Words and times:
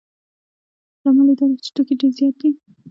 لامل 1.03 1.27
یې 1.31 1.35
دا 1.39 1.45
دی 1.49 1.57
چې 1.63 1.69
توکي 1.75 1.93
ډېر 1.99 2.11
زیات 2.17 2.35
دي 2.41 2.49